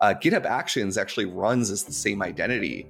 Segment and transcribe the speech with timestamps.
[0.00, 2.86] uh, GitHub Actions actually runs as the same identity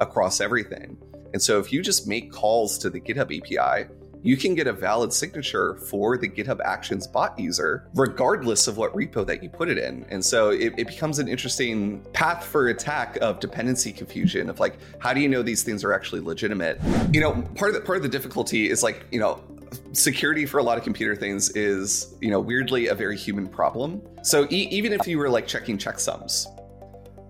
[0.00, 0.96] across everything.
[1.32, 3.88] And so if you just make calls to the GitHub API,
[4.22, 8.94] you can get a valid signature for the GitHub Actions bot user, regardless of what
[8.94, 10.04] repo that you put it in.
[10.10, 14.76] And so it, it, becomes an interesting path for attack of dependency confusion of like,
[14.98, 16.78] how do you know these things are actually legitimate?
[17.12, 19.42] You know, part of the part of the difficulty is like, you know,
[19.92, 24.02] security for a lot of computer things is, you know, weirdly a very human problem.
[24.22, 26.46] So e- even if you were like checking checksums,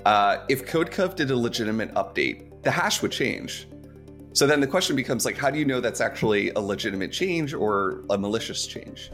[0.07, 3.67] uh, if CodeCov did a legitimate update, the hash would change.
[4.33, 7.53] So then the question becomes like, how do you know that's actually a legitimate change
[7.53, 9.11] or a malicious change?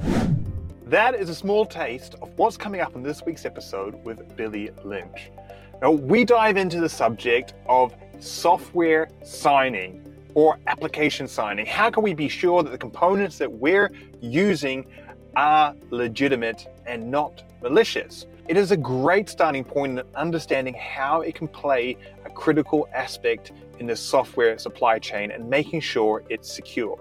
[0.85, 4.71] That is a small taste of what's coming up in this week's episode with Billy
[4.85, 5.31] Lynch.
[5.83, 11.65] Now, we dive into the subject of software signing or application signing.
[11.65, 13.91] How can we be sure that the components that we're
[14.21, 14.87] using
[15.35, 18.27] are legitimate and not malicious?
[18.47, 23.53] It is a great starting point in understanding how it can play a critical aspect
[23.79, 27.01] in the software supply chain and making sure it's secure.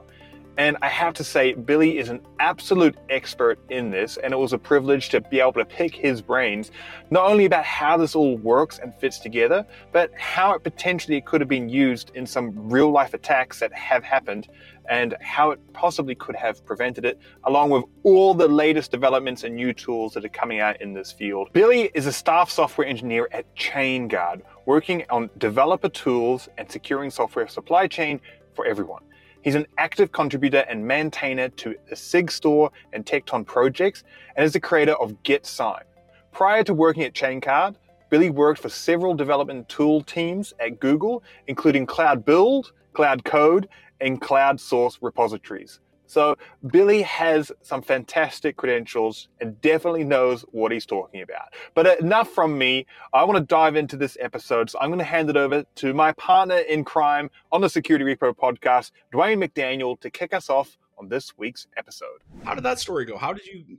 [0.58, 4.54] And I have to say, Billy is an absolute expert in this, and it was
[4.54, 6.72] a privilege to be able to pick his brains,
[7.10, 11.42] not only about how this all works and fits together, but how it potentially could
[11.42, 14.48] have been used in some real life attacks that have happened,
[14.90, 19.56] and how it possibly could have prevented it, along with all the latest developments and
[19.56, 21.50] new tools that are coming out in this field.
[21.52, 27.48] Billy is a staff software engineer at ChainGuard, working on developer tools and securing software
[27.50, 28.22] supply chain
[28.54, 29.02] for everyone.
[29.46, 34.04] He's an active contributor and maintainer to the SigStore and Tekton projects
[34.36, 35.84] and is the creator of GitSign.
[36.32, 37.76] Prior to working at ChainGuard,
[38.10, 43.70] Billy worked for several development tool teams at Google, including Cloud Build, Cloud Code,
[44.02, 45.80] and Cloud Source repositories.
[46.08, 51.54] So Billy has some fantastic credentials and definitely knows what he's talking about.
[51.74, 52.86] But enough from me.
[53.14, 54.70] I want to dive into this episode.
[54.70, 58.06] So I'm going to hand it over to my partner in crime on the Security
[58.06, 62.22] Repo podcast, Dwayne McDaniel, to kick us off on this week's episode.
[62.44, 63.18] How did that story go?
[63.18, 63.78] How did you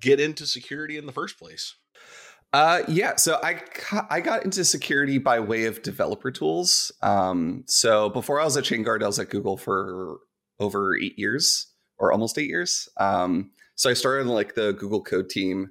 [0.00, 1.74] get into security in the first place?
[2.52, 3.60] Uh, yeah, so I
[4.10, 6.92] I got into security by way of developer tools.
[7.02, 10.20] Um, so before I was at ChainGuard, I was at Google for
[10.60, 12.88] over eight years or almost eight years.
[12.96, 15.70] Um, so I started like the Google Code team.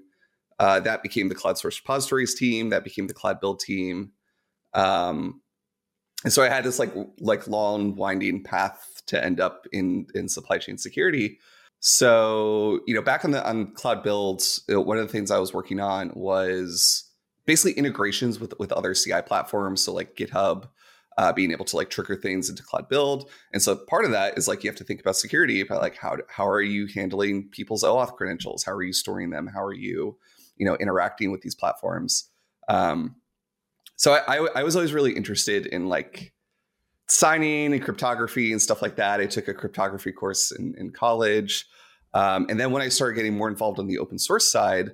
[0.60, 2.70] Uh, that became the Cloud Source Repositories team.
[2.70, 4.12] That became the Cloud Build team.
[4.74, 5.42] Um,
[6.24, 10.30] and so I had this like like long winding path to end up in in
[10.30, 11.40] supply chain security.
[11.80, 15.54] So you know, back on the on Cloud Builds, one of the things I was
[15.54, 17.10] working on was
[17.46, 19.84] basically integrations with with other CI platforms.
[19.84, 20.70] So like GitHub,
[21.18, 23.30] uh, being able to like trigger things into Cloud Build.
[23.52, 25.96] And so part of that is like you have to think about security about like
[25.96, 28.64] how how are you handling people's OAuth credentials?
[28.64, 29.48] How are you storing them?
[29.48, 30.18] How are you
[30.58, 32.30] you know interacting with these platforms?
[32.68, 33.16] Um,
[33.96, 36.34] so I, I, I was always really interested in like
[37.08, 39.20] signing and cryptography and stuff like that.
[39.20, 41.66] I took a cryptography course in, in college.
[42.14, 44.92] Um, and then when I started getting more involved on the open source side,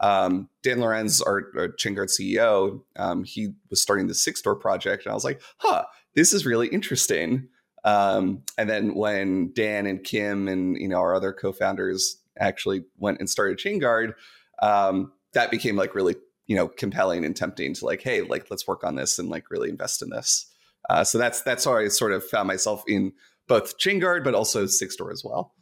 [0.00, 5.12] um, Dan Lorenc, our, our ChainGuard CEO, um, he was starting the SigStore project, and
[5.12, 7.48] I was like, "Huh, this is really interesting."
[7.84, 13.20] Um, and then when Dan and Kim and you know our other co-founders actually went
[13.20, 14.14] and started ChainGuard,
[14.60, 16.16] um, that became like really
[16.46, 19.50] you know compelling and tempting to like, hey, like let's work on this and like
[19.50, 20.46] really invest in this.
[20.90, 23.12] Uh, so that's that's how I sort of found myself in
[23.48, 25.54] both ChainGuard but also SigStore as well.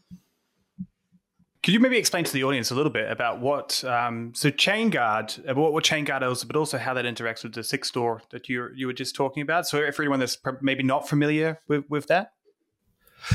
[1.62, 5.50] Could you maybe explain to the audience a little bit about what um, so ChainGuard,
[5.50, 8.68] uh, what, what ChainGuard is, but also how that interacts with the SigStore that you
[8.74, 9.66] you were just talking about?
[9.66, 12.32] So, for anyone that's maybe not familiar with, with that.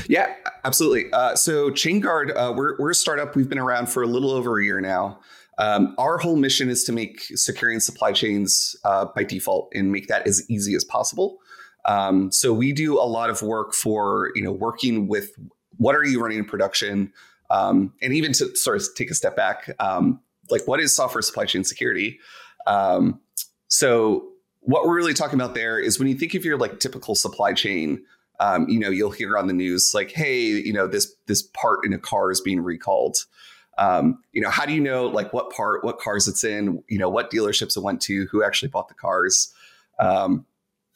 [0.08, 1.12] Yeah, absolutely.
[1.12, 3.36] Uh, so, ChainGuard, uh, we're we're a startup.
[3.36, 5.20] We've been around for a little over a year now.
[5.58, 10.08] Um, our whole mission is to make securing supply chains uh, by default and make
[10.08, 11.38] that as easy as possible.
[11.84, 15.30] Um, so, we do a lot of work for you know working with
[15.76, 17.12] what are you running in production
[17.50, 20.20] um, and even to sort of take a step back, um,
[20.50, 22.18] like what is software supply chain security?
[22.66, 23.20] Um,
[23.68, 24.28] so
[24.60, 27.52] what we're really talking about there is when you think of your like typical supply
[27.52, 28.04] chain,
[28.40, 31.80] um, you know, you'll hear on the news like, hey, you know, this this part
[31.84, 33.16] in a car is being recalled.
[33.78, 36.98] Um, you know, how do you know like what part, what cars it's in, you
[36.98, 39.52] know, what dealerships it went to, who actually bought the cars?
[39.98, 40.46] Um,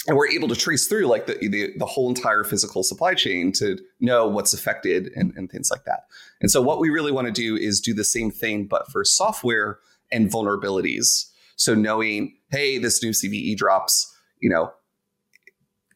[0.06, 3.52] and we're able to trace through like the, the, the whole entire physical supply chain
[3.52, 6.04] to know what's affected and, and things like that.
[6.40, 9.04] And so what we really want to do is do the same thing, but for
[9.04, 9.78] software
[10.10, 11.30] and vulnerabilities.
[11.56, 14.10] So knowing, hey, this new CVE drops,
[14.40, 14.72] you know,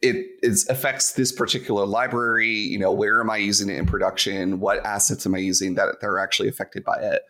[0.03, 2.51] it it affects this particular library.
[2.51, 4.61] You know, where am I using it in production?
[4.61, 7.23] What assets am I using that, that are actually affected by it?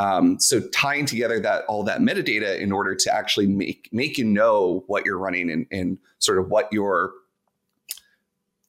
[0.00, 4.24] Um, so tying together that all that metadata in order to actually make make you
[4.24, 7.12] know what you're running and, and sort of what your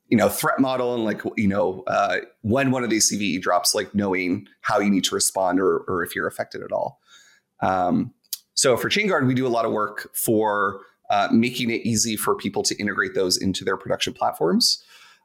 [0.10, 3.74] you know threat model and like you know uh, when one of these CVE drops,
[3.74, 7.00] like knowing how you need to respond or or if you're affected at all.
[7.62, 8.14] Um,
[8.54, 12.36] so for ChainGuard, we do a lot of work for uh, making it easy for
[12.36, 14.84] people to integrate those into their production platforms.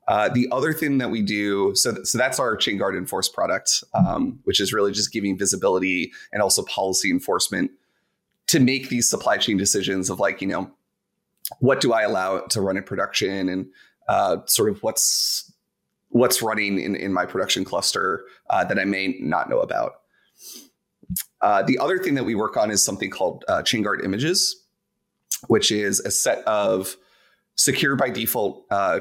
[0.09, 4.39] Uh, the other thing that we do, so, so that's our ChainGuard Enforce product, um,
[4.45, 7.73] which is really just giving visibility and also policy enforcement
[8.47, 10.71] to make these supply chain decisions of like, you know,
[11.59, 13.67] what do I allow to run in production and
[14.09, 15.53] uh, sort of what's
[16.11, 20.01] what's running in, in my production cluster uh, that I may not know about.
[21.43, 24.65] Uh, the other thing that we work on is something called uh, ChainGuard Images,
[25.49, 26.97] which is a set of
[27.57, 29.01] secure by default uh,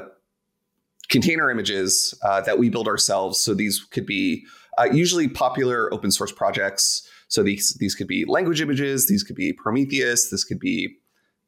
[1.08, 3.40] container images uh, that we build ourselves.
[3.40, 4.44] So these could be
[4.78, 7.08] uh, usually popular open source projects.
[7.28, 9.08] So these these could be language images.
[9.08, 10.30] These could be Prometheus.
[10.30, 10.96] This could be,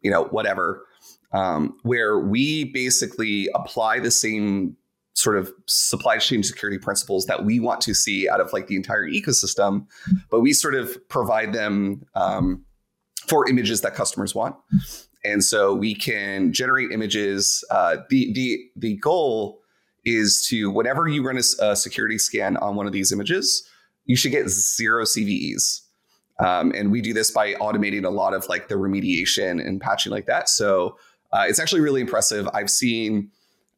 [0.00, 0.84] you know, whatever.
[1.32, 4.76] Um, where we basically apply the same
[5.12, 8.76] sort of supply chain security principles that we want to see out of like the
[8.76, 9.84] entire ecosystem,
[10.30, 12.64] but we sort of provide them um,
[13.26, 14.54] for images that customers want.
[15.24, 17.64] And so we can generate images.
[17.70, 19.60] Uh, the the the goal
[20.04, 23.68] is to whenever you run a, a, security scan on one of these images,
[24.06, 25.82] you should get zero CVEs.
[26.38, 30.12] Um, and we do this by automating a lot of like the remediation and patching
[30.12, 30.48] like that.
[30.48, 30.96] So
[31.32, 32.48] uh, it's actually really impressive.
[32.54, 33.30] I've seen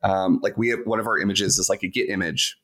[0.03, 2.59] um, like we have one of our images is like a Git image,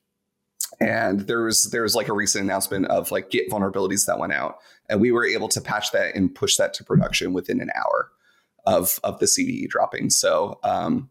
[0.80, 4.32] and there was there was like a recent announcement of like Git vulnerabilities that went
[4.32, 4.58] out,
[4.88, 8.10] and we were able to patch that and push that to production within an hour
[8.66, 10.10] of of the CVE dropping.
[10.10, 11.10] So um,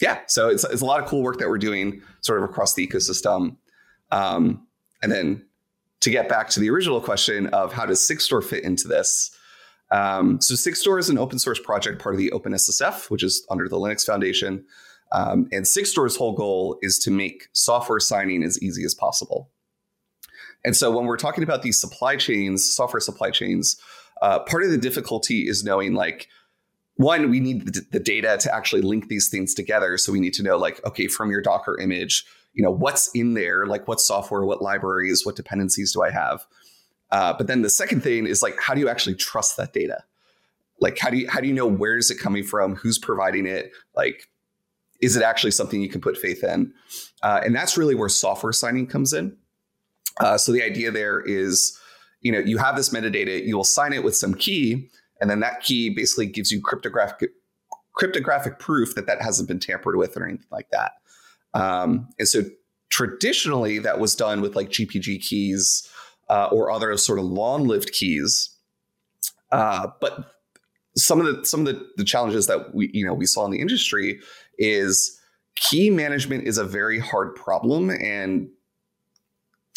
[0.00, 2.74] yeah, so it's it's a lot of cool work that we're doing sort of across
[2.74, 3.56] the ecosystem.
[4.10, 4.66] Um,
[5.02, 5.46] and then
[6.00, 9.30] to get back to the original question of how does Sigstore fit into this?
[9.90, 13.68] Um, so Sigstore is an open source project, part of the OpenSSF, which is under
[13.68, 14.64] the Linux Foundation.
[15.12, 19.50] Um, and Sigstore's whole goal is to make software signing as easy as possible.
[20.64, 23.80] And so when we're talking about these supply chains, software supply chains,
[24.22, 26.28] uh, part of the difficulty is knowing like
[27.00, 29.96] one, we need the, data to actually link these things together.
[29.96, 33.32] So we need to know, like, okay, from your Docker image, you know, what's in
[33.32, 36.44] there, like what software, what libraries, what dependencies do I have?
[37.10, 40.04] Uh, but then the second thing is like, how do you actually trust that data?
[40.78, 42.76] Like, how do you how do you know where is it coming from?
[42.76, 43.72] Who's providing it?
[43.96, 44.28] Like,
[45.00, 46.72] is it actually something you can put faith in?
[47.22, 49.36] Uh, and that's really where software signing comes in.
[50.20, 51.78] Uh, so the idea there is,
[52.20, 54.90] you know, you have this metadata, you will sign it with some key,
[55.20, 57.30] and then that key basically gives you cryptographic
[57.94, 60.92] cryptographic proof that that hasn't been tampered with or anything like that.
[61.54, 62.42] Um, and so
[62.88, 65.88] traditionally, that was done with like GPG keys
[66.28, 68.56] uh, or other sort of long-lived keys.
[69.52, 70.32] Uh, but
[70.96, 73.50] some of the some of the, the challenges that we you know we saw in
[73.50, 74.20] the industry
[74.58, 75.18] is
[75.56, 78.48] key management is a very hard problem and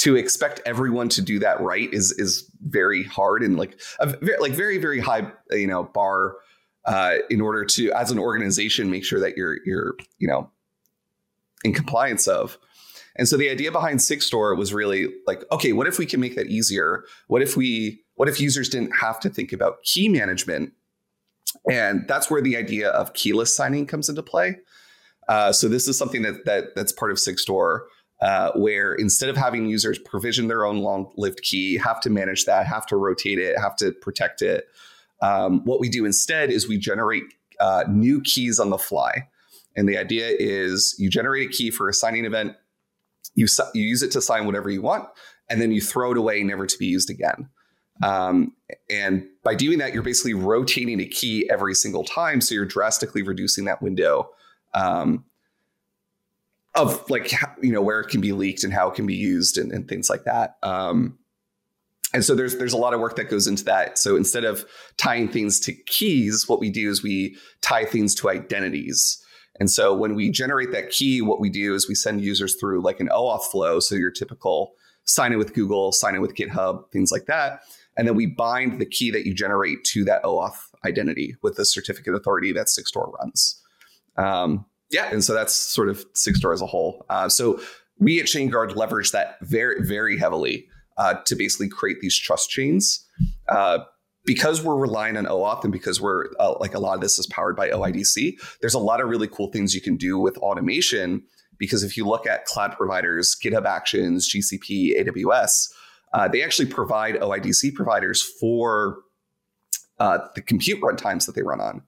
[0.03, 4.37] to expect everyone to do that right is is very hard and like a very,
[4.39, 6.35] like very very high you know bar
[6.85, 10.51] uh, in order to as an organization make sure that you're you're you know
[11.63, 12.57] in compliance of.
[13.15, 16.35] And so the idea behind Sigstore was really like, okay, what if we can make
[16.35, 17.05] that easier?
[17.27, 20.73] What if we what if users didn't have to think about key management?
[21.71, 24.57] And that's where the idea of keyless signing comes into play.
[25.29, 27.83] Uh, so this is something that that that's part of Sigstore
[28.23, 32.65] uh, where instead of having users provision their own long-lived key, have to manage that,
[32.65, 34.65] have to rotate it, have to protect it,
[35.21, 37.23] um, what we do instead is we generate
[37.59, 39.27] uh, new keys on the fly.
[39.75, 42.55] And the idea is you generate a key for a signing event,
[43.35, 45.09] you, you use it to sign whatever you want,
[45.49, 47.49] and then you throw it away, never to be used again.
[48.03, 48.53] Um,
[48.89, 52.41] and by doing that, you're basically rotating a key every single time.
[52.41, 54.29] So you're drastically reducing that window
[54.73, 55.25] um,
[56.75, 59.57] of like you know where it can be leaked and how it can be used
[59.57, 60.57] and, and things like that.
[60.63, 61.17] Um,
[62.13, 63.97] and so there's there's a lot of work that goes into that.
[63.97, 64.65] So instead of
[64.97, 69.19] tying things to keys, what we do is we tie things to identities.
[69.59, 72.81] And so when we generate that key, what we do is we send users through
[72.81, 73.79] like an OAuth flow.
[73.79, 74.73] So your typical
[75.05, 77.61] sign in with Google, sign in with GitHub, things like that.
[77.95, 81.65] And then we bind the key that you generate to that OAuth identity with the
[81.65, 83.61] certificate authority that Sigstore runs.
[84.17, 87.05] Um, yeah, and so that's sort of Sigstore as a whole.
[87.09, 87.59] Uh, so
[87.99, 93.05] we at ChainGuard leverage that very, very heavily uh, to basically create these trust chains.
[93.49, 93.79] Uh,
[94.25, 97.27] because we're relying on OAuth and because we're uh, like a lot of this is
[97.27, 101.23] powered by OIDC, there's a lot of really cool things you can do with automation.
[101.57, 105.71] Because if you look at cloud providers, GitHub Actions, GCP, AWS,
[106.13, 108.99] uh, they actually provide OIDC providers for
[109.99, 111.81] uh, the compute runtimes that they run on.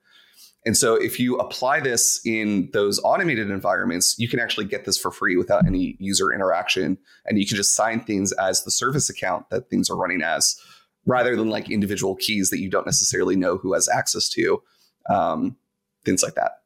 [0.66, 4.98] And so if you apply this in those automated environments, you can actually get this
[4.98, 6.98] for free without any user interaction.
[7.26, 10.60] And you can just sign things as the service account that things are running as,
[11.06, 14.62] rather than like individual keys that you don't necessarily know who has access to,
[15.08, 15.56] um,
[16.04, 16.64] things like that.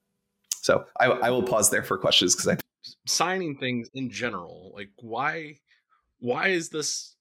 [0.62, 2.58] So I, I will pause there for questions because I
[3.06, 5.60] signing things in general, like why
[6.20, 7.16] why is this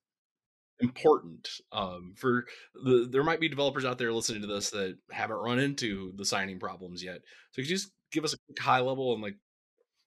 [0.81, 5.37] important um, for the there might be developers out there listening to this that haven't
[5.37, 7.21] run into the signing problems yet.
[7.53, 9.37] So could you just give us a quick high level and like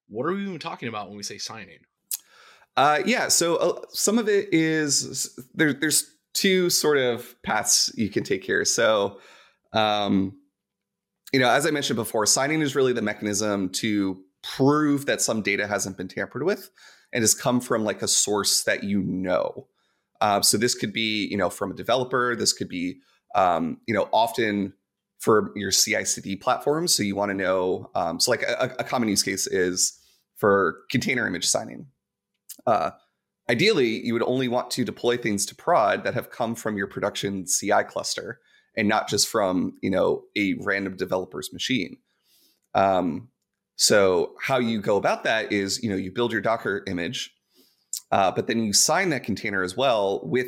[0.08, 1.80] what are we even talking about when we say signing?
[2.78, 8.10] Uh, yeah so uh, some of it is there, there's two sort of paths you
[8.10, 8.64] can take here.
[8.64, 9.20] So
[9.74, 10.38] um,
[11.32, 15.42] you know as i mentioned before signing is really the mechanism to prove that some
[15.42, 16.70] data hasn't been tampered with
[17.14, 19.68] and has come from like a source that you know
[20.22, 22.36] uh, so this could be, you know, from a developer.
[22.36, 23.00] This could be,
[23.36, 24.74] um, you know, often
[25.20, 26.96] for your CI/CD platforms.
[26.96, 27.90] So you want to know.
[27.96, 30.00] Um, so like a, a, common use case is
[30.36, 31.88] for container image signing.
[32.66, 32.92] Uh,
[33.50, 36.88] ideally, you would only want to deploy things to prod that have come from your
[36.88, 38.40] production CI cluster
[38.78, 41.98] and not just from you know a random developer's machine.
[42.74, 43.30] Um,
[43.76, 47.34] so how you go about that is you know you build your Docker image
[48.12, 50.48] uh, but then you sign that container as well with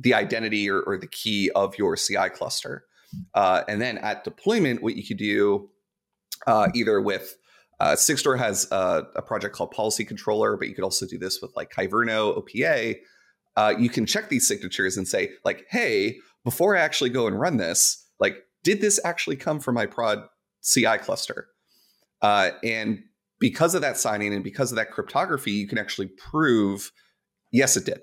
[0.00, 2.84] the identity or, or the key of your CI cluster.
[3.34, 5.70] Uh, and then at deployment, what you could do
[6.46, 7.36] uh, either with
[7.80, 11.40] uh, Sigstore has a, a, project called Policy Controller, but you could also do this
[11.40, 12.96] with like Kyverno OPA.
[13.56, 17.38] Uh, you can check these signatures and say, like, hey, before I actually go and
[17.38, 20.24] run this, like, did this actually come from my prod
[20.62, 21.48] CI cluster?
[22.20, 23.02] Uh, and
[23.40, 26.90] because of that signing and because of that cryptography, you can actually prove,
[27.52, 28.00] yes, it did.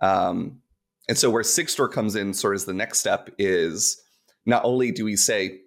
[0.00, 0.60] Um,
[1.08, 4.00] and so where Sigstore comes in, sort of as the next step, is
[4.46, 5.60] not only do we say,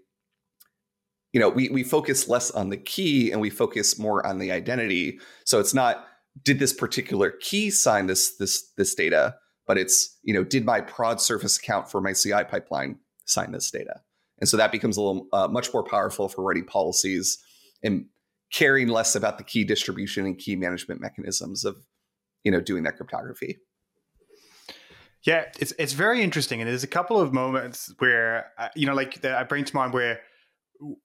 [1.33, 4.51] you know, we we focus less on the key and we focus more on the
[4.51, 5.19] identity.
[5.45, 6.05] So it's not
[6.43, 9.35] did this particular key sign this this this data,
[9.67, 13.69] but it's you know did my prod service account for my CI pipeline sign this
[13.69, 14.01] data,
[14.39, 17.37] and so that becomes a little uh, much more powerful for writing policies
[17.83, 18.05] and
[18.51, 21.77] caring less about the key distribution and key management mechanisms of
[22.43, 23.57] you know doing that cryptography
[25.25, 28.93] yeah it's it's very interesting and there's a couple of moments where uh, you know
[28.93, 30.19] like i bring to mind where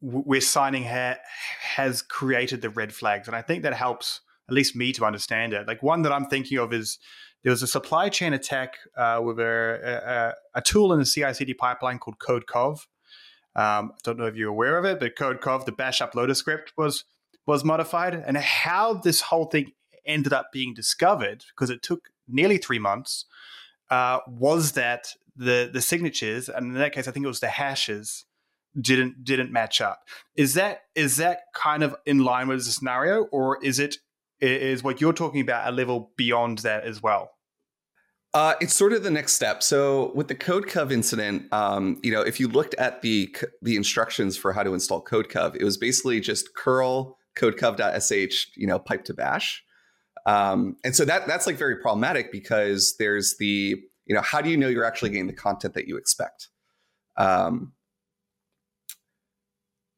[0.00, 1.18] where signing ha-
[1.60, 5.52] has created the red flags and i think that helps at least me to understand
[5.52, 6.98] it like one that i'm thinking of is
[7.42, 11.54] there was a supply chain attack uh, with a, a, a, tool in the CI/CD
[11.54, 12.86] pipeline called CodeCov.
[13.54, 16.72] Um, I don't know if you're aware of it, but CodeCov, the Bash uploader script,
[16.76, 17.04] was
[17.46, 19.72] was modified and how this whole thing
[20.04, 23.24] ended up being discovered because it took nearly three months
[23.90, 27.48] uh, was that the the signatures and in that case I think it was the
[27.48, 28.24] hashes
[28.80, 30.08] didn't didn't match up.
[30.34, 33.96] Is that is that kind of in line with the scenario, or is it
[34.40, 37.30] is what you're talking about a level beyond that as well?
[38.34, 39.62] Uh, it's sort of the next step.
[39.62, 44.36] So with the CodeCov incident, um, you know, if you looked at the the instructions
[44.36, 49.14] for how to install CodeCov, it was basically just curl codecov.sh, you know, pipe to
[49.14, 49.62] bash.
[50.26, 54.50] Um, and so that that's like very problematic because there's the, you know, how do
[54.50, 56.48] you know you're actually getting the content that you expect?
[57.16, 57.72] Um,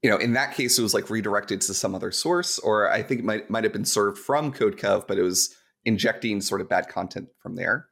[0.02, 3.02] you know, in that case, it was like redirected to some other source, or I
[3.02, 6.68] think it might might have been served from CodeCov, but it was injecting sort of
[6.68, 7.86] bad content from there.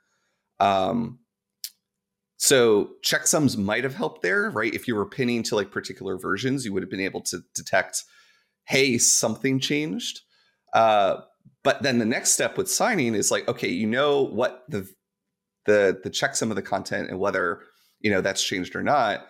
[0.61, 1.19] Um,
[2.37, 4.75] so checksums might have helped there, right?
[4.75, 8.05] If you were pinning to like particular versions, you would have been able to detect
[8.65, 10.21] hey, something changed.
[10.73, 11.21] Uh,
[11.65, 14.89] but then the next step with signing is like, okay, you know what the
[15.65, 17.61] the the checksum of the content and whether
[18.01, 19.27] you know that's changed or not.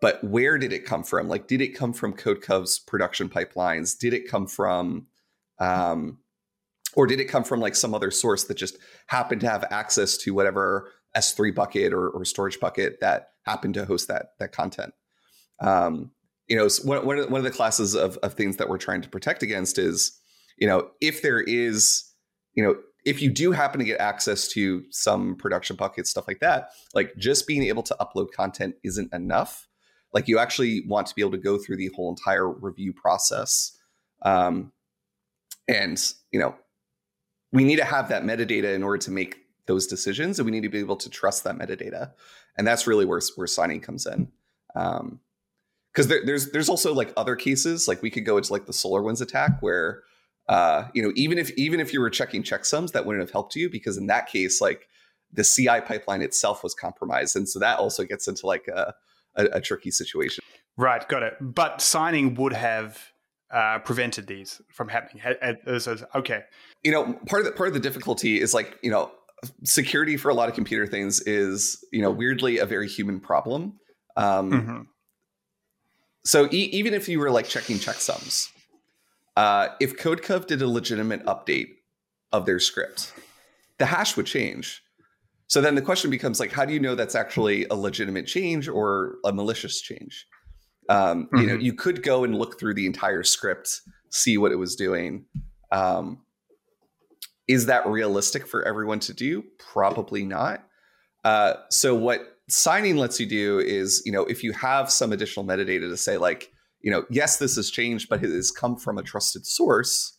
[0.00, 1.28] But where did it come from?
[1.28, 3.96] Like, did it come from CodeCov's production pipelines?
[3.98, 5.06] Did it come from,
[5.58, 6.18] um,
[6.94, 8.76] or did it come from like some other source that just
[9.06, 13.84] happened to have access to whatever S3 bucket or, or storage bucket that happened to
[13.84, 14.92] host that that content?
[15.60, 16.10] Um,
[16.48, 19.42] you know, one, one, of, the classes of, of things that we're trying to protect
[19.42, 20.18] against is,
[20.58, 22.04] you know, if there is,
[22.52, 26.40] you know, if you do happen to get access to some production buckets, stuff like
[26.40, 29.68] that, like just being able to upload content isn't enough.
[30.12, 33.76] Like you actually want to be able to go through the whole entire review process.
[34.22, 34.72] Um,
[35.68, 36.54] and, you know,
[37.52, 39.36] we need to have that metadata in order to make
[39.66, 42.12] those decisions and we need to be able to trust that metadata.
[42.56, 44.30] And that's really where, where signing comes in.
[44.76, 45.20] Um,
[45.94, 48.72] because there, there's there's also like other cases like we could go into like the
[48.72, 50.02] SolarWinds attack where
[50.48, 53.54] uh you know even if even if you were checking checksums that wouldn't have helped
[53.54, 54.88] you because in that case like
[55.34, 58.94] the CI pipeline itself was compromised, and so that also gets into like a,
[59.34, 60.42] a, a tricky situation.
[60.76, 61.34] Right, got it.
[61.40, 62.98] But signing would have
[63.52, 65.22] uh, prevented these from happening.
[66.14, 66.40] Okay,
[66.82, 69.10] you know, part of the part of the difficulty is like you know,
[69.64, 73.78] security for a lot of computer things is you know weirdly a very human problem.
[74.16, 74.80] Um, mm-hmm.
[76.24, 78.48] So e- even if you were like checking checksums,
[79.36, 81.68] uh, if CodeCov did a legitimate update
[82.32, 83.12] of their script,
[83.78, 84.82] the hash would change.
[85.46, 88.68] So then the question becomes like, how do you know that's actually a legitimate change
[88.68, 90.26] or a malicious change?
[90.88, 91.36] Um, mm-hmm.
[91.38, 91.62] You know, mm-hmm.
[91.62, 95.26] you could go and look through the entire script, see what it was doing.
[95.70, 96.22] Um,
[97.46, 99.44] is that realistic for everyone to do?
[99.58, 100.64] Probably not.
[101.24, 105.44] Uh, so what signing lets you do is, you know, if you have some additional
[105.44, 108.98] metadata to say like, you know, yes, this has changed, but it has come from
[108.98, 110.18] a trusted source.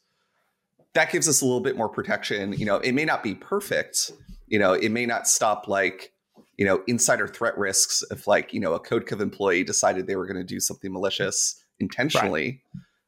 [0.94, 2.53] That gives us a little bit more protection.
[2.53, 4.12] You know, it may not be perfect.
[4.48, 6.13] You know, it may not stop like,
[6.58, 10.25] you know, insider threat risks if like, you know, a CodeCov employee decided they were
[10.25, 12.62] going to do something malicious intentionally.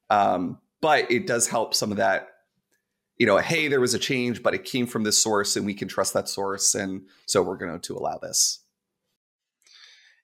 [0.09, 0.33] Right.
[0.33, 2.29] Um, but it does help some of that
[3.17, 5.74] you know, hey, there was a change, but it came from this source and we
[5.74, 6.75] can trust that source.
[6.75, 8.59] And so we're going to allow this.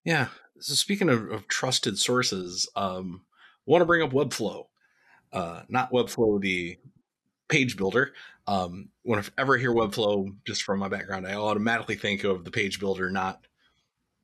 [0.03, 0.27] Yeah.
[0.59, 3.21] So speaking of, of trusted sources, um,
[3.65, 4.65] want to bring up Webflow,
[5.31, 6.77] uh, not Webflow, the
[7.49, 8.13] page builder.
[8.47, 12.79] Um, whenever I hear Webflow, just from my background, I automatically think of the page
[12.79, 13.45] builder, not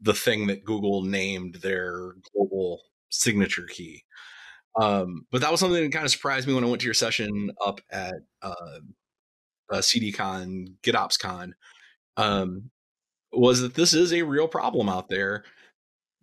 [0.02, 4.04] the thing that Google named their global signature key.
[4.80, 6.94] Um, but that was something that kind of surprised me when I went to your
[6.94, 8.80] session up at uh,
[9.72, 11.52] uh, CDCon, GitOpsCon,
[12.18, 12.70] um,
[13.32, 15.44] was that this is a real problem out there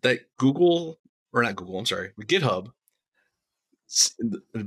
[0.03, 0.99] that Google,
[1.33, 2.73] or not Google, I'm sorry, GitHub,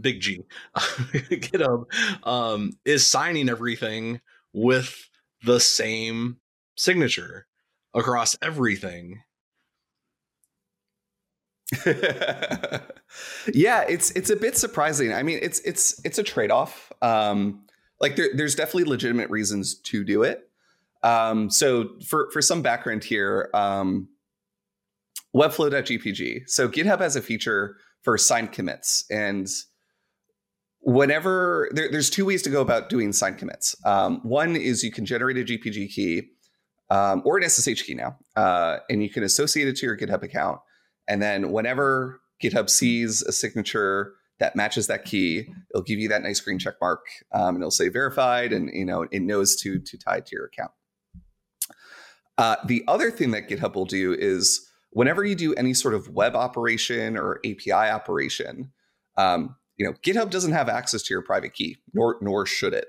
[0.01, 0.43] big G,
[0.75, 1.86] GitHub
[2.25, 4.21] um, is signing everything
[4.53, 5.09] with
[5.43, 6.38] the same
[6.75, 7.48] signature
[7.93, 9.21] across everything
[13.53, 15.13] yeah, it's it's a bit surprising.
[15.13, 16.92] I mean, it's it's it's a trade off.
[17.01, 17.65] Um,
[18.01, 20.50] like there, there's definitely legitimate reasons to do it.
[21.03, 24.07] Um, so for for some background here, um,
[25.35, 26.50] Webflow.gpg.
[26.50, 29.48] So GitHub has a feature for signed commits, and
[30.81, 33.75] whenever there, there's two ways to go about doing signed commits.
[33.85, 36.29] Um, one is you can generate a GPG key
[36.89, 40.24] um, or an SSH key now, uh, and you can associate it to your GitHub
[40.24, 40.59] account.
[41.07, 46.24] And then whenever GitHub sees a signature that matches that key, it'll give you that
[46.24, 49.79] nice green check mark, um, and it'll say verified, and you know it knows to
[49.79, 50.72] to tie to your account.
[52.37, 56.09] Uh, the other thing that GitHub will do is whenever you do any sort of
[56.09, 58.71] web operation or API operation,
[59.17, 62.87] um, you know GitHub doesn't have access to your private key, nor nor should it.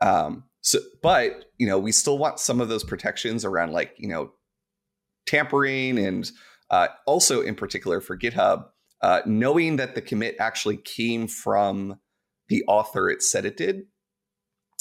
[0.00, 4.08] Um, so, but you know we still want some of those protections around like you
[4.08, 4.32] know
[5.26, 6.30] tampering and
[6.70, 8.66] uh, also, in particular for GitHub,
[9.02, 11.98] uh, knowing that the commit actually came from
[12.48, 13.82] the author it said it did.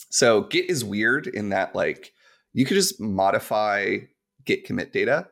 [0.09, 2.13] So Git is weird in that like
[2.53, 3.97] you could just modify
[4.45, 5.27] Git commit data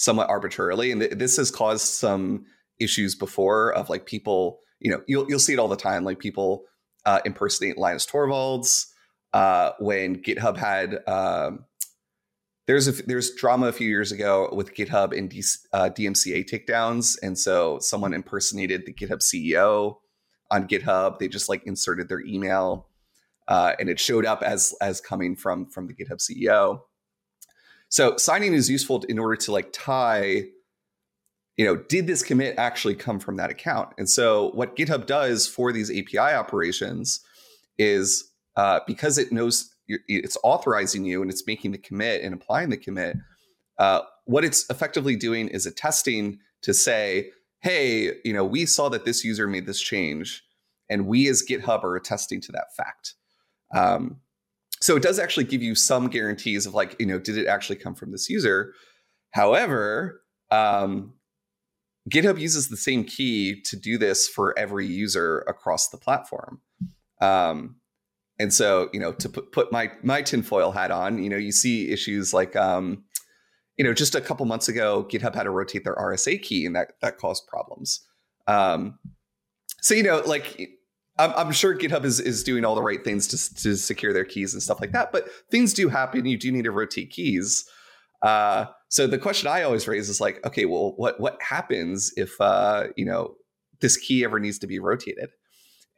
[0.00, 2.46] somewhat arbitrarily, and th- this has caused some
[2.78, 4.60] issues before of like people.
[4.80, 6.64] You know, you'll you'll see it all the time, like people
[7.04, 8.86] uh, impersonate Linus Torvalds.
[9.32, 11.66] Uh, when GitHub had um,
[12.66, 17.18] there's a, there's drama a few years ago with GitHub and D, uh, DMCA takedowns,
[17.22, 19.96] and so someone impersonated the GitHub CEO
[20.50, 21.18] on GitHub.
[21.18, 22.88] They just like inserted their email,
[23.48, 26.80] uh, and it showed up as as coming from from the GitHub CEO.
[27.90, 30.44] So signing is useful in order to like tie,
[31.56, 33.90] you know, did this commit actually come from that account?
[33.98, 37.20] And so what GitHub does for these API operations
[37.78, 42.70] is uh, because it knows it's authorizing you and it's making the commit and applying
[42.70, 43.16] the commit.
[43.78, 49.04] Uh, what it's effectively doing is attesting to say, hey, you know, we saw that
[49.04, 50.44] this user made this change,
[50.88, 53.14] and we as GitHub are attesting to that fact.
[53.74, 54.20] Um,
[54.80, 57.76] so it does actually give you some guarantees of like, you know, did it actually
[57.76, 58.72] come from this user?
[59.32, 61.14] However, um,
[62.10, 66.60] GitHub uses the same key to do this for every user across the platform.
[67.20, 67.76] Um,
[68.38, 71.52] and so, you know, to put, put my my tinfoil hat on, you know, you
[71.52, 73.04] see issues like, um,
[73.76, 76.74] you know, just a couple months ago, GitHub had to rotate their RSA key, and
[76.74, 78.00] that that caused problems.
[78.46, 78.98] Um,
[79.82, 80.70] so, you know, like
[81.20, 84.24] I'm, I'm, sure GitHub is is doing all the right things to to secure their
[84.24, 86.26] keys and stuff like that, but things do happen.
[86.26, 87.64] You do need to rotate keys.
[88.22, 92.40] Uh, so the question I always raise is like, okay, well, what what happens if
[92.40, 93.34] uh, you know
[93.80, 95.30] this key ever needs to be rotated?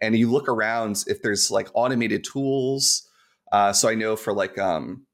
[0.02, 3.08] and you look around if there's like automated tools.
[3.52, 5.06] Uh, so I know for like um,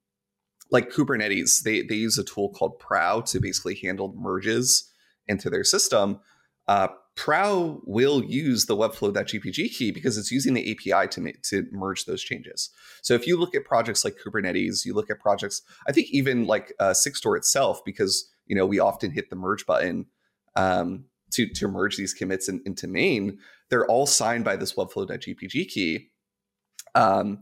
[0.72, 4.90] like Kubernetes, they they use a tool called Prow to basically handle merges
[5.28, 6.20] into their system.
[6.66, 6.88] Uh,
[7.18, 12.22] Prow will use the Webflow.gpg key because it's using the API to to merge those
[12.22, 12.70] changes.
[13.02, 16.46] So if you look at projects like Kubernetes, you look at projects, I think even
[16.46, 20.06] like uh, Sigstore itself, because you know we often hit the merge button
[20.54, 23.38] um, to to merge these commits in, into main.
[23.68, 26.10] They're all signed by this Webflow.gpg key.
[26.94, 27.40] Um,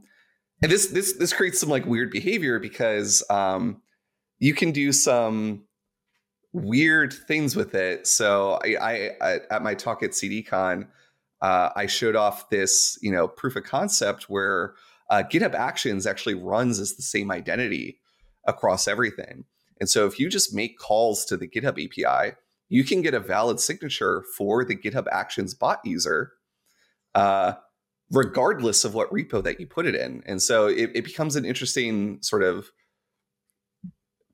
[0.63, 3.83] and this this this creates some like weird behavior because um,
[4.39, 5.66] you can do some
[6.57, 8.07] weird things with it.
[8.07, 10.89] So I, I, I at my talk at CDCon,
[11.43, 14.75] uh, I showed off this you know proof of concept where
[15.11, 18.01] uh, GitHub Actions actually runs as the same identity
[18.47, 19.45] across everything.
[19.79, 22.35] And so if you just make calls to the GitHub API,
[22.69, 26.33] you can get a valid signature for the GitHub Actions bot user.
[27.15, 27.55] Uh,
[28.11, 30.23] regardless of what repo that you put it in.
[30.27, 32.71] And so it, it becomes an interesting sort of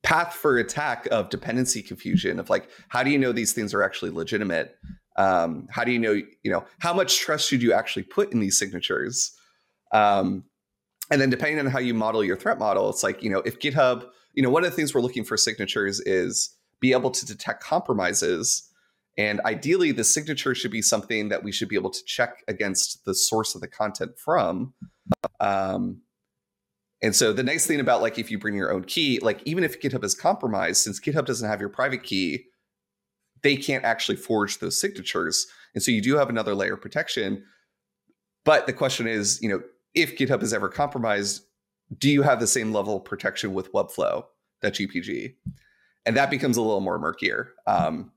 [0.02, 3.82] path for attack of dependency confusion of like, how do you know these things are
[3.82, 4.76] actually legitimate?
[5.16, 8.40] Um, how do you know, you know, how much trust should you actually put in
[8.40, 9.32] these signatures?
[9.92, 10.44] Um,
[11.10, 13.60] and then depending on how you model your threat model, it's like, you know, if
[13.60, 17.26] GitHub, you know, one of the things we're looking for signatures is be able to
[17.26, 18.72] detect compromises
[19.18, 23.04] and ideally, the signature should be something that we should be able to check against
[23.04, 24.72] the source of the content from.
[25.38, 26.00] Um,
[27.02, 29.64] and so the nice thing about like if you bring your own key, like even
[29.64, 32.44] if GitHub is compromised, since GitHub doesn't have your private key,
[33.42, 35.46] they can't actually forge those signatures.
[35.74, 37.44] And so you do have another layer of protection.
[38.44, 39.62] But the question is, you know,
[39.94, 41.44] if GitHub is ever compromised,
[41.98, 44.24] do you have the same level of protection with Webflow,
[44.62, 45.34] that GPG?
[46.06, 47.52] And that becomes a little more murkier.
[47.66, 48.12] Um,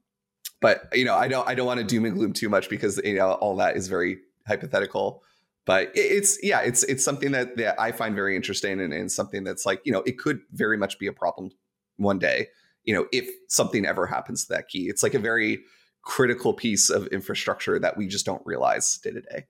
[0.61, 2.99] but you know, I don't I don't want to doom and gloom too much because
[3.03, 5.23] you know all that is very hypothetical.
[5.65, 9.43] But it's yeah, it's it's something that, that I find very interesting and, and something
[9.43, 11.51] that's like you know it could very much be a problem
[11.97, 12.49] one day.
[12.83, 15.63] You know, if something ever happens to that key, it's like a very
[16.03, 19.45] critical piece of infrastructure that we just don't realize day to day.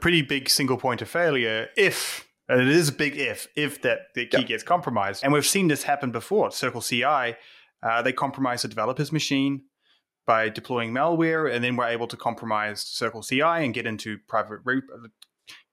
[0.00, 4.14] Pretty big single point of failure if and it is a big if if that
[4.14, 7.36] the key gets compromised and we've seen this happen before CircleCI
[7.82, 9.62] uh, they compromised a developer's machine
[10.26, 14.82] by deploying malware, and then we're able to compromise CircleCI and get into private repo,
[14.94, 15.08] uh,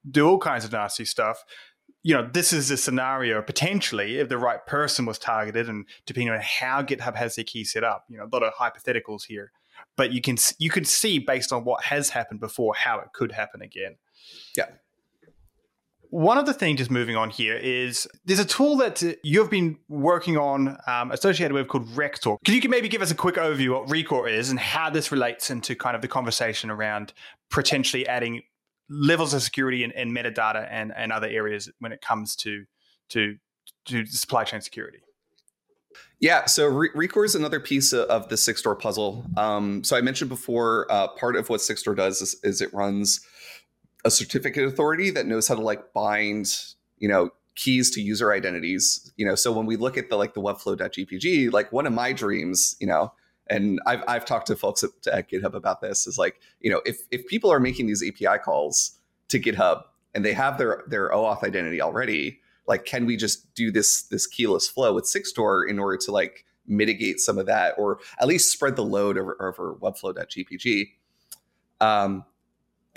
[0.10, 1.44] do all kinds of nasty stuff.
[2.02, 6.34] You know, this is a scenario potentially if the right person was targeted, and depending
[6.34, 8.06] on how GitHub has their key set up.
[8.10, 9.52] You know, a lot of hypotheticals here,
[9.98, 13.34] but you can you can see based on what has happened before how it could
[13.34, 13.98] happen again.
[14.58, 14.68] Yeah.
[16.12, 19.78] One of the things, just moving on here, is there's a tool that you've been
[19.88, 22.38] working on um, associated with called Rekor.
[22.44, 25.52] Could you maybe give us a quick overview what Rekor is and how this relates
[25.52, 27.14] into kind of the conversation around
[27.52, 28.42] potentially adding
[28.90, 32.66] levels of security and, metadata and, and other areas when it comes to
[33.10, 33.36] to
[33.86, 35.00] to supply chain security?
[36.20, 39.26] Yeah, so Re- is another piece of the Sigstore puzzle.
[39.38, 43.22] Um, so I mentioned before, uh, part of what Sigstore does is, is it runs
[44.06, 46.58] a certificate authority that knows how to like bind,
[46.98, 49.12] you know, keys to user identities.
[49.18, 52.14] You know, so when we look at the like the webflow.gpg, like one of my
[52.14, 53.14] dreams, you know,
[53.48, 56.82] and I've I've talked to folks at, at GitHub about this is like, you know,
[56.86, 58.98] if if people are making these API calls
[59.30, 59.84] to GitHub
[60.16, 64.28] and they have their their OAuth identity already, like can we just do this this
[64.28, 68.52] keyless flow with Sigstore in order to like mitigate some of that or at least
[68.52, 70.92] spread the load over, over webflow.gpg?
[71.82, 72.26] Um,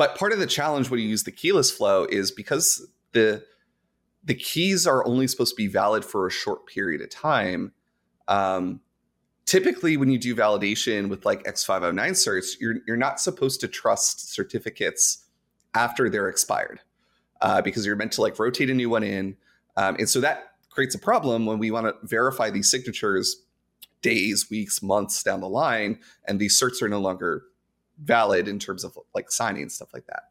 [0.03, 3.45] but part of the challenge when you use the keyless flow is because the
[4.25, 7.71] the keys are only supposed to be valid for a short period of time.
[8.27, 8.81] Um,
[9.47, 14.35] typically, when you do validation with like X509 certs, you're you're not supposed to trust
[14.35, 15.25] certificates
[15.73, 16.81] after they're expired
[17.41, 19.37] uh, because you're meant to like rotate a new one in,
[19.77, 23.45] um, and so that creates a problem when we want to verify these signatures
[24.01, 27.45] days, weeks, months down the line, and these certs are no longer
[28.03, 30.25] valid in terms of like signing and stuff like that.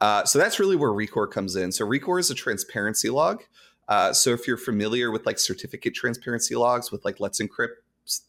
[0.00, 1.70] Uh, so that's really where Rekor comes in.
[1.70, 3.44] So Rekor is a transparency log.
[3.88, 7.76] Uh, so if you're familiar with like certificate transparency logs with like Let's Encrypt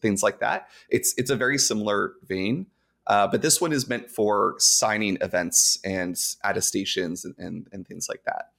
[0.00, 2.66] things like that, it's it's a very similar vein.
[3.06, 8.08] Uh, but this one is meant for signing events and attestations and, and, and things
[8.08, 8.52] like that.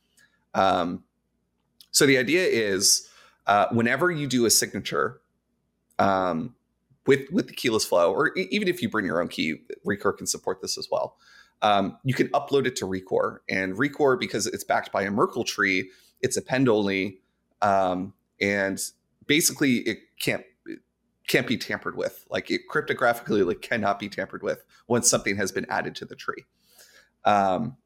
[0.54, 1.04] Um,
[1.92, 3.10] so the idea is
[3.48, 5.22] uh, whenever you do a signature,
[5.98, 6.56] um,
[7.08, 10.28] with with the keyless flow, or even if you bring your own key, Rekor can
[10.28, 11.18] support this as well.
[11.62, 15.44] Um, you can upload it to Rekor, and Rekor because it's backed by a Merkle
[15.44, 15.92] tree,
[16.22, 17.20] it's append only,
[17.62, 18.80] um, and
[19.28, 20.80] basically it can't it
[21.28, 22.26] can't be tampered with.
[22.30, 26.16] Like it cryptographically like cannot be tampered with once something has been added to the
[26.16, 26.46] tree.
[27.24, 27.78] Um,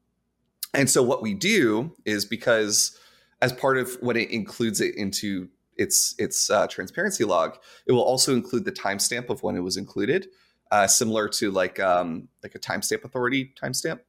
[0.74, 2.96] and so what we do is because
[3.42, 5.48] as part of when it includes it into
[5.80, 9.76] its its uh, transparency log, it will also include the timestamp of when it was
[9.76, 10.28] included,
[10.70, 14.00] uh, similar to like um, like a timestamp authority timestamp.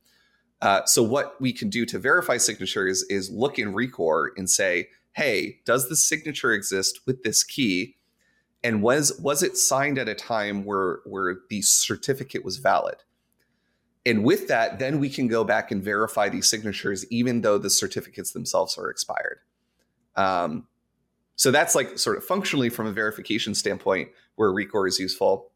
[0.61, 4.89] Uh, so what we can do to verify signatures is look in Rekor and say,
[5.13, 7.95] hey, does the signature exist with this key?
[8.63, 12.97] And was was it signed at a time where where the certificate was valid?
[14.05, 17.69] And with that, then we can go back and verify these signatures, even though the
[17.69, 19.39] certificates themselves are expired.
[20.15, 20.67] Um,
[21.35, 25.51] so that's like sort of functionally from a verification standpoint where Rekor is useful.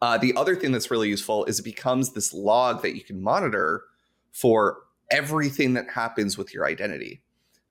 [0.00, 3.22] Uh, the other thing that's really useful is it becomes this log that you can
[3.22, 3.84] monitor
[4.32, 4.78] for
[5.10, 7.22] everything that happens with your identity.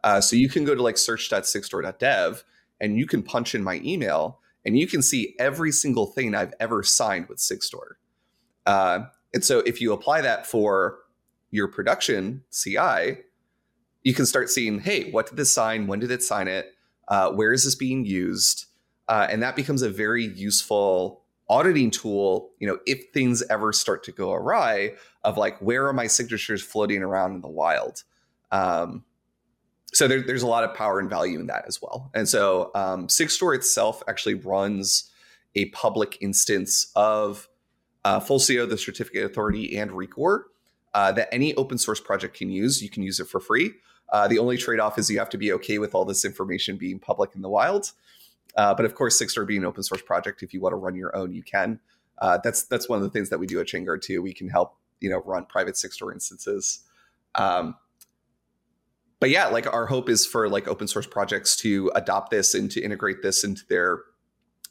[0.03, 2.43] Uh, so you can go to like search.sigstore.dev
[2.79, 6.53] and you can punch in my email and you can see every single thing I've
[6.59, 7.95] ever signed with Sigstore.
[8.65, 10.99] Uh, and so if you apply that for
[11.49, 13.17] your production CI,
[14.03, 15.87] you can start seeing, hey, what did this sign?
[15.87, 16.73] When did it sign it?
[17.11, 18.67] Uh, where is this being used?
[19.09, 22.51] Uh, and that becomes a very useful auditing tool.
[22.59, 24.93] You know, if things ever start to go awry,
[25.25, 28.03] of like where are my signatures floating around in the wild?
[28.51, 29.03] Um,
[29.93, 32.09] so there, there's a lot of power and value in that as well.
[32.13, 35.11] And so um, Sigstore itself actually runs
[35.53, 37.49] a public instance of
[38.05, 40.43] uh, Fulcio, the certificate authority, and Rekor
[40.93, 42.81] uh, that any open source project can use.
[42.81, 43.73] You can use it for free.
[44.11, 46.77] Uh, the only trade off is you have to be okay with all this information
[46.77, 47.91] being public in the wild.
[48.57, 50.95] Uh, but of course, Sigstore being an open source project, if you want to run
[50.95, 51.79] your own, you can.
[52.17, 54.21] Uh, that's that's one of the things that we do at ChainGuard too.
[54.21, 56.81] We can help you know run private Sigstore instances.
[57.35, 57.75] Um,
[59.19, 62.69] but yeah, like our hope is for like open source projects to adopt this and
[62.71, 63.99] to integrate this into their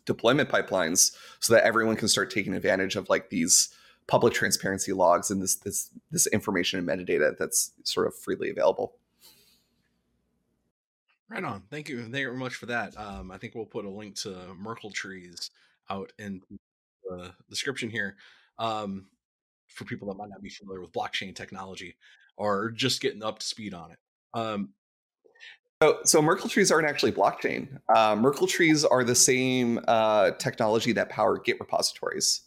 [0.04, 3.72] deployment pipelines so that everyone can start taking advantage of like these
[4.06, 8.96] public transparency logs and this this this information and metadata that's sort of freely available.
[11.30, 11.62] Right on.
[11.70, 11.98] Thank you.
[12.00, 12.98] Thank you very much for that.
[12.98, 15.52] Um, I think we'll put a link to Merkle trees
[15.88, 16.42] out in
[17.08, 18.16] the description here
[18.58, 19.06] um,
[19.68, 21.96] for people that might not be familiar with blockchain technology
[22.36, 23.98] or just getting up to speed on it.
[24.34, 24.70] Um,
[25.80, 27.78] so, so Merkle trees aren't actually blockchain.
[27.94, 32.42] Uh, Merkle trees are the same uh, technology that power Git repositories.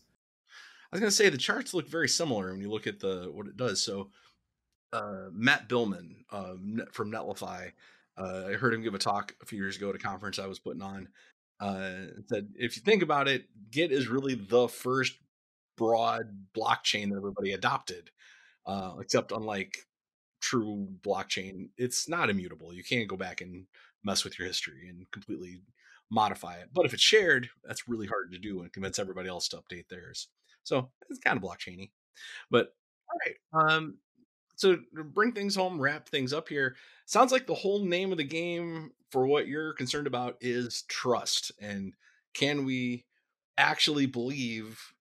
[0.91, 3.31] I was going to say the charts look very similar when you look at the
[3.33, 3.81] what it does.
[3.81, 4.09] So,
[4.91, 7.71] uh, Matt Biilmann um, from Netlify
[8.17, 10.47] uh, I heard him give a talk a few years ago at a conference I
[10.47, 11.07] was putting on.
[11.59, 15.13] Uh, said if you think about it, Git is really the first
[15.77, 18.11] broad blockchain that everybody adopted.
[18.65, 19.77] Uh, except unlike
[20.41, 22.73] true blockchain, it's not immutable.
[22.73, 23.65] You can't go back and
[24.03, 25.61] mess with your history and completely
[26.09, 26.69] modify it.
[26.73, 29.87] But if it's shared, that's really hard to do and convince everybody else to update
[29.89, 30.27] theirs.
[30.63, 31.91] So it's kind of blockchainy.
[32.49, 32.73] But
[33.09, 33.73] all right.
[33.73, 33.97] Um,
[34.63, 36.75] to bring things home, wrap things up here.
[37.05, 41.51] Sounds like the whole name of the game for what you're concerned about is trust.
[41.61, 41.93] And
[42.33, 43.05] can we
[43.57, 44.93] actually believe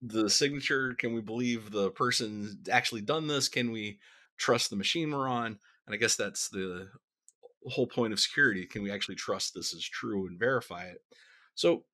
[0.00, 0.94] the signature?
[0.94, 3.48] Can we believe the person actually done this?
[3.48, 3.98] Can we
[4.36, 5.58] trust the machine we're on?
[5.86, 6.88] And I guess that's the
[7.66, 8.66] whole point of security.
[8.66, 11.02] Can we actually trust this is true and verify it?
[11.54, 11.84] So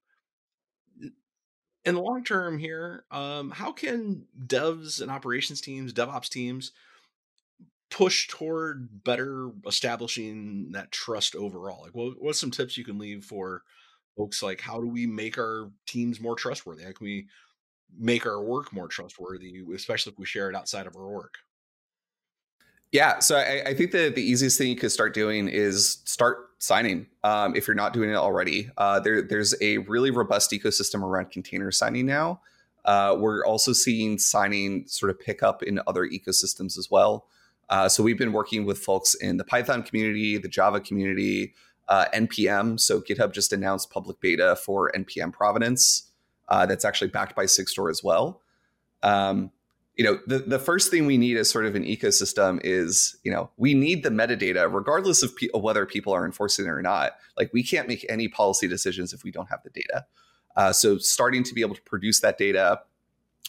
[1.89, 6.73] in the long term here, um, how can devs and operations teams, DevOps teams,
[7.91, 11.83] push toward better establishing that trust overall?
[11.83, 13.63] Like, what, what's some tips you can leave for
[14.17, 14.43] folks?
[14.43, 16.85] Like, how do we make our teams more trustworthy?
[16.85, 17.29] How can we
[17.99, 21.35] make our work more trustworthy, especially if we share it outside of our work?
[22.91, 26.49] Yeah, so I, I, think that the easiest thing you could start doing is start
[26.59, 27.07] signing.
[27.23, 31.31] Um, if you're not doing it already, uh, there, there's a really robust ecosystem around
[31.31, 32.41] container signing now.
[32.87, 37.27] Uh, we're also seeing signing sort of pick up in other ecosystems as well.
[37.69, 41.53] Uh, so we've been working with folks in the Python community, the Java community,
[41.89, 42.81] uh, NPM.
[42.81, 46.11] So GitHub just announced public beta for NPM Provenance.
[46.49, 48.41] Uh, that's actually backed by Sigstore as well.
[49.03, 49.51] Um,
[49.99, 53.33] you know the, the first thing we need as sort of an ecosystem is you
[53.33, 57.17] know we need the metadata regardless of, pe- whether people are enforcing it or not.
[57.37, 60.07] Like we can't make any policy decisions if we don't have the data.
[60.57, 62.81] Uh, so starting to be able to produce that data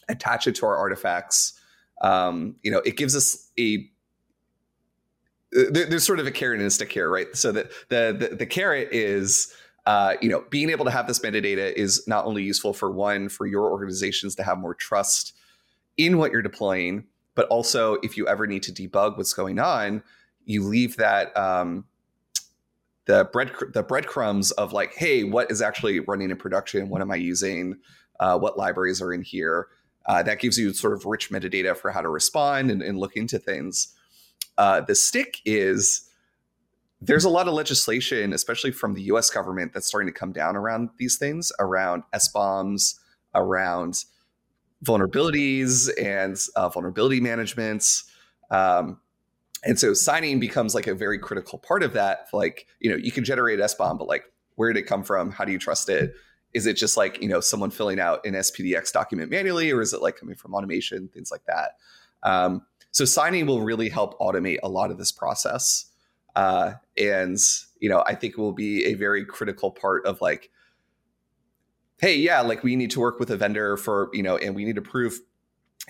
[0.09, 1.53] attach it to our artifacts
[2.01, 3.87] um, you know it gives us a
[5.55, 7.27] uh, there's sort of a carrot and a stick here right?
[7.35, 9.53] So that the, the the carrot is
[9.85, 13.29] uh, you know being able to have this metadata is not only useful for one
[13.29, 15.33] for your organizations to have more trust
[15.99, 17.03] in what you're deploying,
[17.35, 20.01] but also if you ever need to debug what's going on,
[20.45, 21.85] you leave that um,
[23.05, 26.89] the bread the breadcrumbs of like, hey, what is actually running in production?
[26.89, 27.75] What am I using?
[28.19, 29.67] Uh, what libraries are in here?
[30.05, 33.15] Uh, that gives you sort of rich metadata for how to respond and, and look
[33.15, 33.93] into things.
[34.57, 36.09] Uh, the stick is
[37.01, 40.55] there's a lot of legislation, especially from the US government, that's starting to come down
[40.55, 42.95] around these things, around SBOMs,
[43.35, 44.05] around
[44.83, 48.05] vulnerabilities and uh, vulnerability managements.
[48.49, 48.99] Um,
[49.63, 52.27] and so signing becomes like a very critical part of that.
[52.31, 54.23] Like, you know, you can generate SBOM, but like,
[54.55, 55.31] where did it come from?
[55.31, 56.13] How do you trust it?
[56.53, 59.93] Is it just like, you know, someone filling out an SPDX document manually, or is
[59.93, 61.71] it like coming from automation, things like that?
[62.23, 65.85] Um, so signing will really help automate a lot of this process.
[66.35, 67.37] Uh, and,
[67.79, 70.49] you know, I think will be a very critical part of like,
[71.99, 74.65] hey, yeah, like we need to work with a vendor for, you know, and we
[74.65, 75.19] need to prove,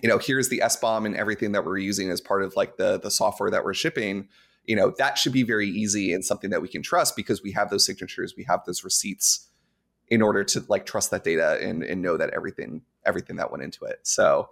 [0.01, 2.99] you know, here's the SBOM and everything that we're using as part of like the
[2.99, 4.27] the software that we're shipping.
[4.65, 7.51] You know, that should be very easy and something that we can trust because we
[7.53, 9.47] have those signatures, we have those receipts
[10.07, 13.63] in order to like trust that data and, and know that everything everything that went
[13.63, 13.99] into it.
[14.03, 14.49] So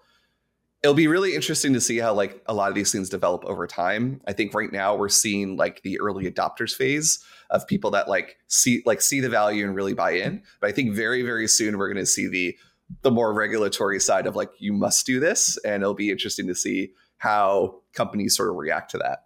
[0.84, 3.68] it'll be really interesting to see how like a lot of these things develop over
[3.68, 4.22] time.
[4.28, 8.38] I think right now we're seeing like the early adopters phase of people that like
[8.48, 10.44] see like see the value and really buy in.
[10.60, 12.58] But I think very very soon we're going to see the
[13.02, 16.56] the more regulatory side of like you must do this and it'll be interesting to
[16.56, 19.24] see how companies sort of react to that.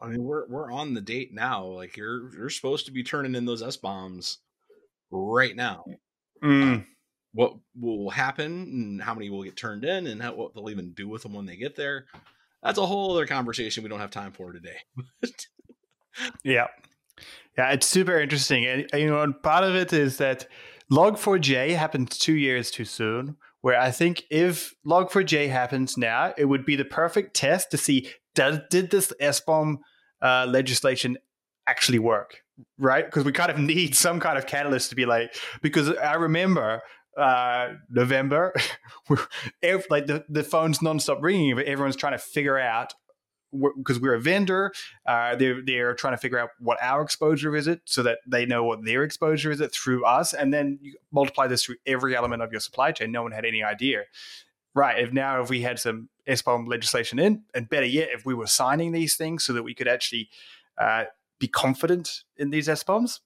[0.00, 1.64] I mean, we're we're on the date now.
[1.64, 4.38] Like you're you're supposed to be turning in those SBOMs
[5.10, 5.84] right now.
[6.42, 6.84] Mm
[7.34, 10.92] what will happen and how many will get turned in and how, what they'll even
[10.92, 12.06] do with them when they get there.
[12.62, 14.76] That's a whole other conversation we don't have time for today.
[16.44, 16.66] yeah.
[17.56, 18.66] Yeah, it's super interesting.
[18.66, 20.48] And, you know, part of it is that
[20.90, 26.66] Log4j happened two years too soon, where I think if Log4j happens now, it would
[26.66, 29.76] be the perfect test to see does, did this SBOM
[30.20, 31.16] uh, legislation
[31.68, 32.42] actually work?
[32.78, 33.04] Right?
[33.04, 36.82] Because we kind of need some kind of catalyst to be like, because I remember
[37.16, 38.52] uh, November,
[39.08, 42.94] like the, the phone's nonstop ringing, but everyone's trying to figure out
[43.76, 44.72] because we're a vendor,
[45.06, 48.46] uh, they're they're trying to figure out what our exposure is it, so that they
[48.46, 52.16] know what their exposure is it through us, and then you multiply this through every
[52.16, 53.12] element of your supply chain.
[53.12, 54.02] No one had any idea,
[54.74, 54.98] right?
[55.02, 58.46] If now if we had some SBOM legislation in, and better yet, if we were
[58.46, 60.28] signing these things so that we could actually
[60.78, 61.04] uh,
[61.38, 63.20] be confident in these SBOMs,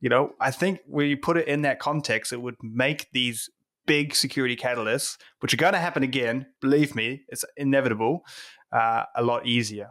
[0.00, 3.50] you know, I think when you put it in that context, it would make these
[3.86, 8.24] big security catalysts, which are going to happen again, believe me, it's inevitable,
[8.72, 9.90] uh, a lot easier.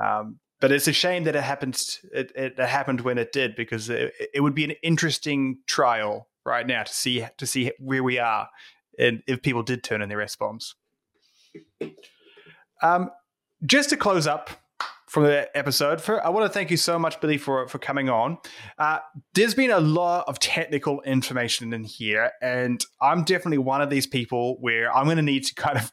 [0.00, 1.80] Um, but it's a shame that it happened.
[2.12, 6.66] It, it, happened when it did because it, it, would be an interesting trial right
[6.66, 8.48] now to see to see where we are
[8.98, 10.74] and if people did turn in their SBOMs.
[12.82, 13.10] Um,
[13.64, 14.50] just to close up,
[15.08, 16.00] from the episode.
[16.00, 18.38] For, I want to thank you so much, Billy, for for coming on.
[18.78, 18.98] Uh,
[19.34, 24.06] there's been a lot of technical information in here, and I'm definitely one of these
[24.06, 25.92] people where I'm going to need to kind of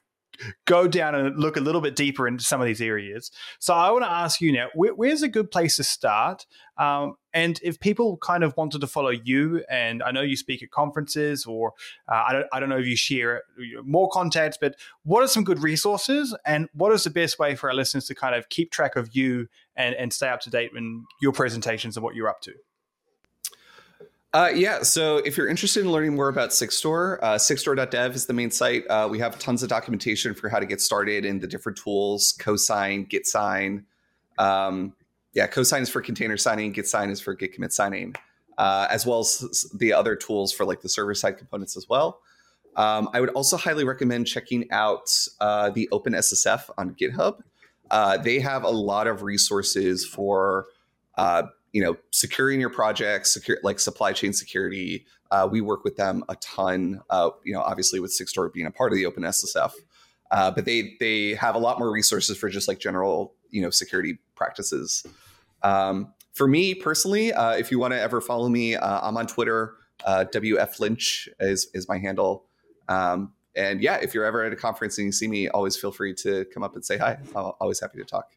[0.66, 3.32] go down and look a little bit deeper into some of these areas.
[3.60, 6.46] So I want to ask you now, where, where's a good place to start?
[6.78, 10.64] Um, and if people kind of wanted to follow you, and I know you speak
[10.64, 11.74] at conferences, or
[12.08, 13.44] uh, I, don't, I don't know if you share
[13.84, 17.70] more contacts, but what are some good resources, and what is the best way for
[17.70, 20.72] our listeners to kind of keep track of you and, and stay up to date
[20.76, 22.54] in your presentations and what you're up to?
[24.36, 28.34] Uh, yeah, so if you're interested in learning more about Sigstore, uh, sigstore.dev is the
[28.34, 28.86] main site.
[28.88, 32.34] Uh, we have tons of documentation for how to get started in the different tools,
[32.38, 33.86] cosign, Gitsign.
[34.38, 34.94] Um,
[35.32, 38.14] yeah, cosign is for container signing, Gitsign is for git commit signing,
[38.58, 42.20] uh, as well as the other tools for like the server side components as well.
[42.76, 47.40] Um, I would also highly recommend checking out uh, the OpenSSF on GitHub.
[47.90, 50.66] Uh, they have a lot of resources for
[51.18, 51.44] uh,
[51.76, 55.06] you know securing your projects secure like supply chain security.
[55.30, 58.72] Uh, we work with them a ton uh, you know obviously with Sigstore being a
[58.72, 59.74] part of the OpenSSF
[60.32, 63.70] uh, but they they have a lot more resources for just like general you know
[63.70, 65.06] security practices.
[65.64, 69.28] Um, for me personally uh, if you want to ever follow me uh, i'm on
[69.28, 69.74] twitter
[70.06, 72.46] uh, wf lynch is is my handle.
[72.88, 75.92] Um, and yeah if you're ever at a conference and you see me always feel
[75.92, 77.18] free to come up and say hi.
[77.36, 78.32] I'm always happy to talk.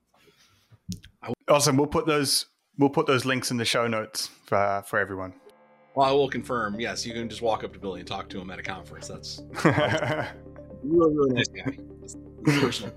[1.48, 1.76] Awesome.
[1.76, 2.46] We'll put those
[2.78, 5.34] We'll put those links in the show notes for, for everyone.
[5.94, 6.78] Well, I will confirm.
[6.78, 9.08] Yes, you can just walk up to Billy and talk to him at a conference.
[9.08, 11.76] That's really, really nice guy.
[12.44, 12.94] personal.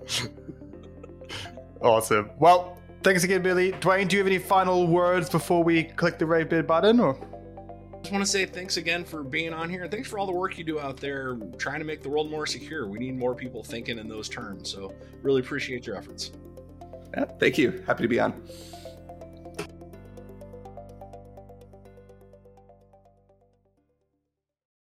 [1.82, 2.30] awesome.
[2.38, 3.72] Well, thanks again, Billy.
[3.74, 7.00] Dwayne, do you have any final words before we click the red bid button?
[7.00, 9.88] Or I just want to say thanks again for being on here.
[9.88, 12.46] Thanks for all the work you do out there trying to make the world more
[12.46, 12.88] secure.
[12.88, 14.72] We need more people thinking in those terms.
[14.72, 16.32] So, really appreciate your efforts.
[17.16, 17.84] Yeah, thank you.
[17.88, 18.48] Happy to be on.